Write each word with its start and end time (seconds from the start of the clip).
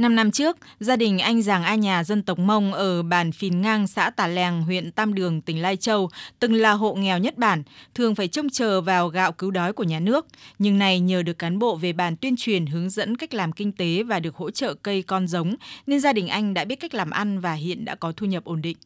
Năm 0.00 0.16
năm 0.16 0.30
trước, 0.30 0.56
gia 0.80 0.96
đình 0.96 1.18
anh 1.18 1.42
Giàng 1.42 1.62
A 1.62 1.74
Nhà 1.74 2.04
dân 2.04 2.22
tộc 2.22 2.38
Mông 2.38 2.72
ở 2.72 3.02
bản 3.02 3.32
Phìn 3.32 3.60
Ngang, 3.60 3.86
xã 3.86 4.10
Tà 4.10 4.26
Lèng, 4.26 4.62
huyện 4.62 4.92
Tam 4.92 5.14
Đường, 5.14 5.40
tỉnh 5.40 5.62
Lai 5.62 5.76
Châu, 5.76 6.08
từng 6.38 6.54
là 6.54 6.72
hộ 6.72 6.94
nghèo 6.94 7.18
nhất 7.18 7.38
bản, 7.38 7.62
thường 7.94 8.14
phải 8.14 8.28
trông 8.28 8.48
chờ 8.50 8.80
vào 8.80 9.08
gạo 9.08 9.32
cứu 9.32 9.50
đói 9.50 9.72
của 9.72 9.84
nhà 9.84 10.00
nước. 10.00 10.26
Nhưng 10.58 10.78
nay 10.78 11.00
nhờ 11.00 11.22
được 11.22 11.38
cán 11.38 11.58
bộ 11.58 11.76
về 11.76 11.92
bản 11.92 12.16
tuyên 12.16 12.34
truyền 12.38 12.66
hướng 12.66 12.90
dẫn 12.90 13.16
cách 13.16 13.34
làm 13.34 13.52
kinh 13.52 13.72
tế 13.72 14.02
và 14.02 14.20
được 14.20 14.36
hỗ 14.36 14.50
trợ 14.50 14.74
cây 14.74 15.02
con 15.02 15.28
giống, 15.28 15.54
nên 15.86 16.00
gia 16.00 16.12
đình 16.12 16.28
anh 16.28 16.54
đã 16.54 16.64
biết 16.64 16.80
cách 16.80 16.94
làm 16.94 17.10
ăn 17.10 17.40
và 17.40 17.52
hiện 17.52 17.84
đã 17.84 17.94
có 17.94 18.12
thu 18.16 18.26
nhập 18.26 18.44
ổn 18.44 18.62
định. 18.62 18.76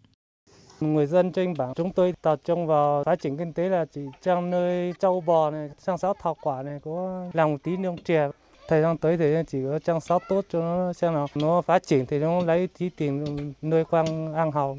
Người 0.81 1.07
dân 1.07 1.33
trên 1.33 1.55
bản 1.59 1.73
chúng 1.77 1.93
tôi 1.93 2.15
tập 2.23 2.41
trung 2.45 2.67
vào 2.67 3.03
phát 3.07 3.21
triển 3.21 3.37
kinh 3.37 3.53
tế 3.53 3.69
là 3.69 3.85
chỉ 3.93 4.01
trang 4.23 4.51
nơi 4.51 4.93
châu 4.99 5.21
bò 5.21 5.51
này, 5.51 5.69
sang 5.79 5.99
sáu 5.99 6.15
thảo 6.23 6.37
quả 6.43 6.62
này 6.62 6.79
có 6.85 7.25
làm 7.33 7.51
một 7.51 7.59
tí 7.62 7.77
nương 7.77 7.96
chè 7.99 8.29
thời 8.69 8.83
gian 8.83 8.99
tới 8.99 9.17
thì 9.17 9.25
chỉ 9.46 9.59
có 9.65 9.79
chăm 9.79 10.01
sóc 10.01 10.23
tốt 10.29 10.45
cho 10.53 10.61
nó, 10.61 10.93
xem 10.93 11.15
nào 11.15 11.27
nó 11.35 11.62
phát 11.62 11.87
triển 11.87 12.07
thì 12.07 12.19
nó 12.19 12.41
lấy 12.41 12.69
tí 12.79 12.88
tiền 12.88 13.25
nuôi 13.62 13.84
quang 13.84 14.34
ăn 14.34 14.52
hầu 14.52 14.79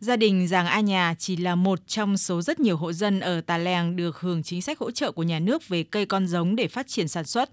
Gia 0.00 0.16
đình 0.16 0.48
Giàng 0.48 0.66
A 0.66 0.80
Nhà 0.80 1.14
chỉ 1.18 1.36
là 1.36 1.54
một 1.54 1.78
trong 1.86 2.16
số 2.16 2.42
rất 2.42 2.60
nhiều 2.60 2.76
hộ 2.76 2.92
dân 2.92 3.20
ở 3.20 3.40
Tà 3.40 3.58
Lèng 3.58 3.96
được 3.96 4.20
hưởng 4.20 4.42
chính 4.42 4.62
sách 4.62 4.78
hỗ 4.78 4.90
trợ 4.90 5.12
của 5.12 5.22
nhà 5.22 5.38
nước 5.38 5.68
về 5.68 5.82
cây 5.82 6.06
con 6.06 6.26
giống 6.26 6.56
để 6.56 6.68
phát 6.68 6.86
triển 6.88 7.08
sản 7.08 7.24
xuất. 7.24 7.50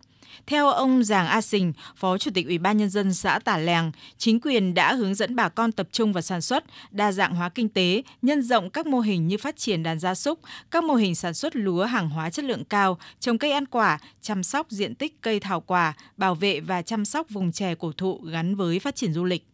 Theo 0.47 0.67
ông 0.67 1.03
Giàng 1.03 1.27
A 1.27 1.41
Sình, 1.41 1.73
Phó 1.95 2.17
Chủ 2.17 2.31
tịch 2.33 2.47
Ủy 2.47 2.57
ban 2.57 2.77
Nhân 2.77 2.89
dân 2.89 3.13
xã 3.13 3.39
Tả 3.39 3.57
Lèng, 3.57 3.91
chính 4.17 4.39
quyền 4.39 4.73
đã 4.73 4.93
hướng 4.93 5.15
dẫn 5.15 5.35
bà 5.35 5.49
con 5.49 5.71
tập 5.71 5.87
trung 5.91 6.13
vào 6.13 6.21
sản 6.21 6.41
xuất, 6.41 6.63
đa 6.91 7.11
dạng 7.11 7.35
hóa 7.35 7.49
kinh 7.49 7.69
tế, 7.69 8.03
nhân 8.21 8.41
rộng 8.41 8.69
các 8.69 8.85
mô 8.85 8.99
hình 8.99 9.27
như 9.27 9.37
phát 9.37 9.57
triển 9.57 9.83
đàn 9.83 9.99
gia 9.99 10.15
súc, 10.15 10.39
các 10.71 10.83
mô 10.83 10.93
hình 10.95 11.15
sản 11.15 11.33
xuất 11.33 11.55
lúa 11.55 11.85
hàng 11.85 12.09
hóa 12.09 12.29
chất 12.29 12.45
lượng 12.45 12.65
cao, 12.65 12.97
trồng 13.19 13.37
cây 13.37 13.51
ăn 13.51 13.65
quả, 13.65 13.99
chăm 14.21 14.43
sóc 14.43 14.67
diện 14.69 14.95
tích 14.95 15.21
cây 15.21 15.39
thảo 15.39 15.61
quả, 15.61 15.93
bảo 16.17 16.35
vệ 16.35 16.59
và 16.59 16.81
chăm 16.81 17.05
sóc 17.05 17.29
vùng 17.29 17.51
chè 17.51 17.75
cổ 17.75 17.91
thụ 17.97 18.19
gắn 18.31 18.55
với 18.55 18.79
phát 18.79 18.95
triển 18.95 19.13
du 19.13 19.23
lịch. 19.23 19.47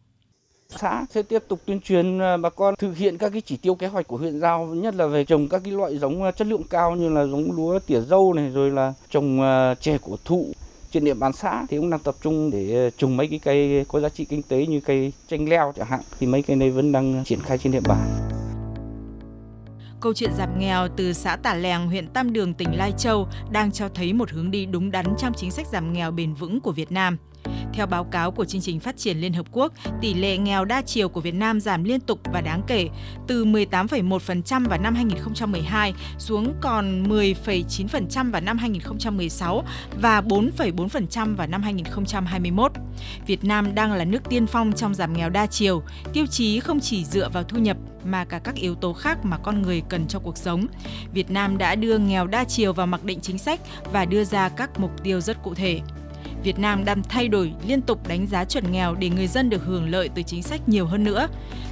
Xã 0.76 1.06
sẽ 1.10 1.22
tiếp 1.22 1.42
tục 1.48 1.60
tuyên 1.66 1.80
truyền 1.80 2.18
à, 2.18 2.36
bà 2.36 2.50
con 2.50 2.74
thực 2.78 2.96
hiện 2.96 3.18
các 3.18 3.28
cái 3.32 3.40
chỉ 3.40 3.56
tiêu 3.56 3.74
kế 3.74 3.86
hoạch 3.86 4.06
của 4.06 4.16
huyện 4.16 4.40
giao, 4.40 4.66
nhất 4.66 4.94
là 4.94 5.06
về 5.06 5.24
trồng 5.24 5.48
các 5.48 5.60
cái 5.64 5.72
loại 5.72 5.98
giống 5.98 6.22
à, 6.22 6.30
chất 6.30 6.46
lượng 6.46 6.62
cao 6.70 6.96
như 6.96 7.08
là 7.08 7.26
giống 7.26 7.52
lúa 7.52 7.78
tỉa 7.78 8.00
dâu 8.00 8.32
này 8.32 8.50
rồi 8.50 8.70
là 8.70 8.94
trồng 9.10 9.42
à, 9.42 9.74
chè 9.74 9.98
cổ 10.02 10.16
thụ 10.24 10.52
trên 10.92 11.04
địa 11.04 11.14
bàn 11.14 11.32
xã 11.32 11.66
thì 11.68 11.76
cũng 11.76 11.90
đang 11.90 12.00
tập 12.00 12.14
trung 12.22 12.50
để 12.50 12.74
ờ, 12.74 12.90
trồng 12.90 13.16
mấy 13.16 13.26
cái 13.26 13.38
cây 13.38 13.84
có 13.88 14.00
giá 14.00 14.08
trị 14.08 14.24
kinh 14.24 14.42
tế 14.42 14.66
như 14.66 14.80
cây 14.80 15.12
chanh 15.28 15.48
leo 15.48 15.72
chẳng 15.76 15.86
hạn 15.86 16.00
thì 16.20 16.26
mấy 16.26 16.42
cây 16.42 16.56
này 16.56 16.70
vẫn 16.70 16.92
đang 16.92 17.24
triển 17.24 17.40
khai 17.40 17.58
trên 17.58 17.72
địa 17.72 17.80
bàn. 17.80 18.30
Câu 20.00 20.14
chuyện 20.14 20.30
giảm 20.38 20.58
nghèo 20.58 20.88
từ 20.96 21.12
xã 21.12 21.36
Tả 21.36 21.54
Lèng, 21.54 21.86
huyện 21.86 22.06
Tam 22.06 22.32
Đường, 22.32 22.54
tỉnh 22.54 22.76
Lai 22.76 22.92
Châu 22.98 23.28
đang 23.50 23.72
cho 23.72 23.88
thấy 23.88 24.12
một 24.12 24.30
hướng 24.30 24.50
đi 24.50 24.66
đúng 24.66 24.90
đắn 24.90 25.06
trong 25.18 25.32
chính 25.36 25.50
sách 25.50 25.66
giảm 25.66 25.92
nghèo 25.92 26.10
bền 26.10 26.34
vững 26.34 26.60
của 26.60 26.72
Việt 26.72 26.92
Nam. 26.92 27.16
Theo 27.72 27.86
báo 27.86 28.04
cáo 28.04 28.30
của 28.30 28.44
chương 28.44 28.60
trình 28.60 28.80
phát 28.80 28.96
triển 28.96 29.18
Liên 29.18 29.32
Hợp 29.32 29.46
Quốc, 29.52 29.72
tỷ 30.00 30.14
lệ 30.14 30.36
nghèo 30.36 30.64
đa 30.64 30.82
chiều 30.82 31.08
của 31.08 31.20
Việt 31.20 31.34
Nam 31.34 31.60
giảm 31.60 31.84
liên 31.84 32.00
tục 32.00 32.20
và 32.32 32.40
đáng 32.40 32.62
kể, 32.66 32.88
từ 33.26 33.44
18,1% 33.44 34.68
vào 34.68 34.78
năm 34.78 34.94
2012 34.94 35.94
xuống 36.18 36.54
còn 36.60 37.02
10,9% 37.02 38.30
vào 38.30 38.40
năm 38.40 38.58
2016 38.58 39.64
và 40.00 40.20
4,4% 40.20 41.36
vào 41.36 41.46
năm 41.46 41.62
2021. 41.62 42.72
Việt 43.26 43.44
Nam 43.44 43.74
đang 43.74 43.92
là 43.92 44.04
nước 44.04 44.28
tiên 44.28 44.46
phong 44.46 44.72
trong 44.72 44.94
giảm 44.94 45.12
nghèo 45.12 45.30
đa 45.30 45.46
chiều, 45.46 45.82
tiêu 46.12 46.26
chí 46.26 46.60
không 46.60 46.80
chỉ 46.80 47.04
dựa 47.04 47.28
vào 47.28 47.42
thu 47.44 47.58
nhập 47.58 47.76
mà 48.04 48.24
cả 48.24 48.38
các 48.38 48.54
yếu 48.54 48.74
tố 48.74 48.92
khác 48.92 49.18
mà 49.24 49.38
con 49.38 49.62
người 49.62 49.82
cần 49.88 50.06
cho 50.08 50.18
cuộc 50.18 50.36
sống. 50.36 50.66
Việt 51.12 51.30
Nam 51.30 51.58
đã 51.58 51.74
đưa 51.74 51.98
nghèo 51.98 52.26
đa 52.26 52.44
chiều 52.44 52.72
vào 52.72 52.86
mặc 52.86 53.04
định 53.04 53.20
chính 53.20 53.38
sách 53.38 53.60
và 53.92 54.04
đưa 54.04 54.24
ra 54.24 54.48
các 54.48 54.80
mục 54.80 55.02
tiêu 55.02 55.20
rất 55.20 55.42
cụ 55.42 55.54
thể. 55.54 55.80
Việt 56.42 56.58
Nam 56.58 56.84
đang 56.84 57.02
thay 57.02 57.28
đổi 57.28 57.52
liên 57.66 57.82
tục 57.82 58.08
đánh 58.08 58.26
giá 58.26 58.44
chuẩn 58.44 58.72
nghèo 58.72 58.94
để 58.94 59.08
người 59.08 59.26
dân 59.26 59.50
được 59.50 59.64
hưởng 59.64 59.90
lợi 59.90 60.08
từ 60.14 60.22
chính 60.22 60.42
sách 60.42 60.68
nhiều 60.68 60.86
hơn 60.86 61.04
nữa. 61.04 61.28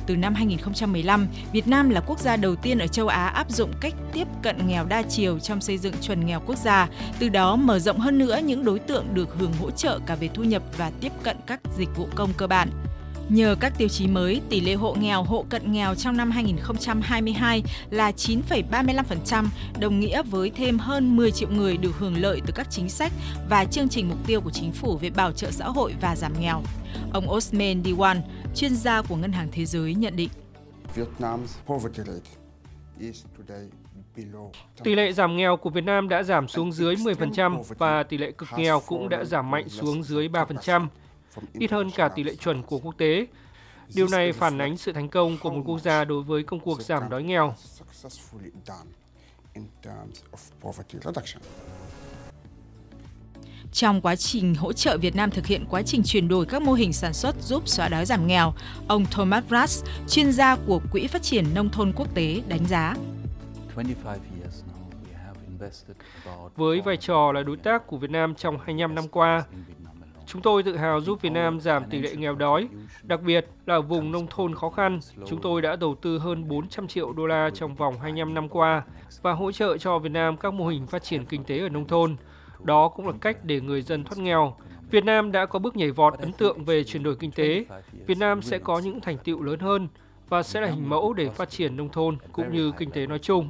Từ 0.06 0.16
năm 0.16 0.34
2015, 0.34 1.26
Việt 1.52 1.68
Nam 1.68 1.90
là 1.90 2.00
quốc 2.00 2.18
gia 2.18 2.36
đầu 2.36 2.56
tiên 2.56 2.78
ở 2.78 2.86
châu 2.86 3.08
Á 3.08 3.26
áp 3.26 3.50
dụng 3.50 3.70
cách 3.80 3.94
tiếp 4.12 4.28
cận 4.42 4.66
nghèo 4.66 4.84
đa 4.84 5.02
chiều 5.02 5.38
trong 5.38 5.60
xây 5.60 5.78
dựng 5.78 5.94
chuẩn 6.00 6.26
nghèo 6.26 6.40
quốc 6.46 6.58
gia, 6.58 6.88
từ 7.18 7.28
đó 7.28 7.56
mở 7.56 7.78
rộng 7.78 7.98
hơn 7.98 8.18
nữa 8.18 8.40
những 8.44 8.64
đối 8.64 8.78
tượng 8.78 9.04
được 9.14 9.34
hưởng 9.38 9.52
hỗ 9.60 9.70
trợ 9.70 9.98
cả 10.06 10.14
về 10.14 10.28
thu 10.34 10.44
nhập 10.44 10.62
và 10.76 10.90
tiếp 11.00 11.12
cận 11.22 11.36
các 11.46 11.60
dịch 11.78 11.88
vụ 11.96 12.08
công 12.14 12.32
cơ 12.36 12.46
bản. 12.46 12.87
Nhờ 13.28 13.56
các 13.60 13.72
tiêu 13.78 13.88
chí 13.88 14.06
mới, 14.06 14.40
tỷ 14.48 14.60
lệ 14.60 14.74
hộ 14.74 14.94
nghèo, 14.94 15.22
hộ 15.22 15.44
cận 15.48 15.72
nghèo 15.72 15.94
trong 15.94 16.16
năm 16.16 16.30
2022 16.30 17.62
là 17.90 18.10
9,35%, 18.10 19.46
đồng 19.78 20.00
nghĩa 20.00 20.22
với 20.22 20.50
thêm 20.50 20.78
hơn 20.78 21.16
10 21.16 21.30
triệu 21.30 21.48
người 21.50 21.76
được 21.76 21.90
hưởng 21.98 22.16
lợi 22.16 22.40
từ 22.46 22.52
các 22.56 22.66
chính 22.70 22.88
sách 22.88 23.12
và 23.48 23.64
chương 23.64 23.88
trình 23.88 24.08
mục 24.08 24.18
tiêu 24.26 24.40
của 24.40 24.50
chính 24.50 24.72
phủ 24.72 24.96
về 24.96 25.10
bảo 25.10 25.32
trợ 25.32 25.50
xã 25.50 25.64
hội 25.64 25.94
và 26.00 26.16
giảm 26.16 26.32
nghèo. 26.40 26.62
Ông 27.12 27.30
Osman 27.30 27.82
Diwan, 27.82 28.16
chuyên 28.54 28.74
gia 28.74 29.02
của 29.02 29.16
Ngân 29.16 29.32
hàng 29.32 29.48
Thế 29.52 29.64
giới 29.64 29.94
nhận 29.94 30.16
định. 30.16 30.30
Tỷ 34.84 34.94
lệ 34.94 35.12
giảm 35.12 35.36
nghèo 35.36 35.56
của 35.56 35.70
Việt 35.70 35.84
Nam 35.84 36.08
đã 36.08 36.22
giảm 36.22 36.48
xuống 36.48 36.72
dưới 36.72 36.94
10% 36.94 37.62
và 37.78 38.02
tỷ 38.02 38.18
lệ 38.18 38.30
cực 38.30 38.48
nghèo 38.56 38.80
cũng 38.86 39.08
đã 39.08 39.24
giảm 39.24 39.50
mạnh 39.50 39.68
xuống 39.68 40.02
dưới 40.02 40.28
3% 40.28 40.86
ít 41.52 41.70
hơn 41.70 41.90
cả 41.90 42.08
tỷ 42.08 42.22
lệ 42.22 42.34
chuẩn 42.34 42.62
của 42.62 42.78
quốc 42.78 42.98
tế. 42.98 43.26
Điều 43.94 44.08
này 44.08 44.32
phản 44.32 44.58
ánh 44.58 44.76
sự 44.76 44.92
thành 44.92 45.08
công 45.08 45.38
của 45.38 45.50
một 45.50 45.62
quốc 45.66 45.78
gia 45.78 46.04
đối 46.04 46.22
với 46.22 46.42
công 46.42 46.60
cuộc 46.60 46.82
giảm 46.82 47.10
đói 47.10 47.22
nghèo. 47.22 47.54
Trong 53.72 54.00
quá 54.00 54.16
trình 54.16 54.54
hỗ 54.54 54.72
trợ 54.72 54.98
Việt 54.98 55.16
Nam 55.16 55.30
thực 55.30 55.46
hiện 55.46 55.64
quá 55.70 55.82
trình 55.82 56.02
chuyển 56.04 56.28
đổi 56.28 56.46
các 56.46 56.62
mô 56.62 56.72
hình 56.72 56.92
sản 56.92 57.12
xuất 57.12 57.36
giúp 57.42 57.68
xóa 57.68 57.88
đói 57.88 58.06
giảm 58.06 58.26
nghèo, 58.26 58.54
ông 58.88 59.06
Thomas 59.06 59.44
Rass, 59.50 59.84
chuyên 60.08 60.32
gia 60.32 60.56
của 60.56 60.80
Quỹ 60.92 61.06
Phát 61.06 61.22
triển 61.22 61.54
Nông 61.54 61.70
thôn 61.70 61.92
Quốc 61.96 62.14
tế, 62.14 62.42
đánh 62.48 62.66
giá. 62.66 62.94
Với 66.56 66.80
vai 66.80 66.96
trò 66.96 67.32
là 67.32 67.42
đối 67.42 67.56
tác 67.56 67.86
của 67.86 67.96
Việt 67.96 68.10
Nam 68.10 68.34
trong 68.34 68.58
25 68.58 68.94
năm 68.94 69.08
qua, 69.08 69.44
Chúng 70.28 70.42
tôi 70.42 70.62
tự 70.62 70.76
hào 70.76 71.00
giúp 71.00 71.22
Việt 71.22 71.30
Nam 71.30 71.60
giảm 71.60 71.84
tỷ 71.90 71.98
lệ 71.98 72.16
nghèo 72.16 72.34
đói, 72.34 72.68
đặc 73.02 73.22
biệt 73.22 73.46
là 73.66 73.74
ở 73.74 73.82
vùng 73.82 74.12
nông 74.12 74.26
thôn 74.30 74.54
khó 74.54 74.70
khăn. 74.70 75.00
Chúng 75.26 75.40
tôi 75.42 75.62
đã 75.62 75.76
đầu 75.76 75.94
tư 75.94 76.18
hơn 76.18 76.48
400 76.48 76.88
triệu 76.88 77.12
đô 77.12 77.26
la 77.26 77.50
trong 77.54 77.74
vòng 77.74 77.98
25 78.00 78.34
năm 78.34 78.48
qua 78.48 78.82
và 79.22 79.32
hỗ 79.32 79.52
trợ 79.52 79.76
cho 79.76 79.98
Việt 79.98 80.12
Nam 80.12 80.36
các 80.36 80.54
mô 80.54 80.66
hình 80.68 80.86
phát 80.86 81.02
triển 81.02 81.24
kinh 81.24 81.44
tế 81.44 81.58
ở 81.58 81.68
nông 81.68 81.86
thôn. 81.86 82.16
Đó 82.64 82.88
cũng 82.88 83.06
là 83.06 83.12
cách 83.20 83.44
để 83.44 83.60
người 83.60 83.82
dân 83.82 84.04
thoát 84.04 84.18
nghèo. 84.18 84.56
Việt 84.90 85.04
Nam 85.04 85.32
đã 85.32 85.46
có 85.46 85.58
bước 85.58 85.76
nhảy 85.76 85.90
vọt 85.90 86.18
ấn 86.18 86.32
tượng 86.32 86.64
về 86.64 86.84
chuyển 86.84 87.02
đổi 87.02 87.16
kinh 87.16 87.30
tế. 87.32 87.64
Việt 88.06 88.18
Nam 88.18 88.42
sẽ 88.42 88.58
có 88.58 88.78
những 88.78 89.00
thành 89.00 89.18
tựu 89.24 89.42
lớn 89.42 89.58
hơn 89.58 89.88
và 90.28 90.42
sẽ 90.42 90.60
là 90.60 90.68
hình 90.68 90.88
mẫu 90.88 91.12
để 91.12 91.28
phát 91.28 91.50
triển 91.50 91.76
nông 91.76 91.88
thôn 91.88 92.16
cũng 92.32 92.52
như 92.52 92.72
kinh 92.78 92.90
tế 92.90 93.06
nói 93.06 93.18
chung. 93.18 93.48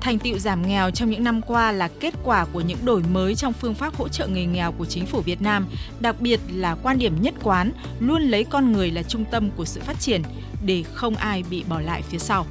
Thành 0.00 0.18
tựu 0.18 0.38
giảm 0.38 0.68
nghèo 0.68 0.90
trong 0.90 1.10
những 1.10 1.24
năm 1.24 1.40
qua 1.42 1.72
là 1.72 1.88
kết 2.00 2.14
quả 2.24 2.46
của 2.52 2.60
những 2.60 2.84
đổi 2.84 3.02
mới 3.12 3.34
trong 3.34 3.52
phương 3.52 3.74
pháp 3.74 3.94
hỗ 3.94 4.08
trợ 4.08 4.26
người 4.26 4.46
nghèo 4.46 4.72
của 4.72 4.86
chính 4.86 5.06
phủ 5.06 5.20
Việt 5.20 5.42
Nam, 5.42 5.66
đặc 6.00 6.20
biệt 6.20 6.40
là 6.52 6.76
quan 6.82 6.98
điểm 6.98 7.22
nhất 7.22 7.34
quán 7.42 7.72
luôn 8.00 8.22
lấy 8.22 8.44
con 8.44 8.72
người 8.72 8.90
là 8.90 9.02
trung 9.02 9.24
tâm 9.30 9.50
của 9.56 9.64
sự 9.64 9.80
phát 9.80 10.00
triển 10.00 10.22
để 10.66 10.82
không 10.92 11.14
ai 11.14 11.44
bị 11.50 11.64
bỏ 11.68 11.80
lại 11.80 12.02
phía 12.02 12.18
sau. 12.18 12.46